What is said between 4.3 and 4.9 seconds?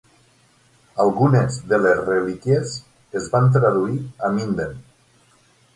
Minden.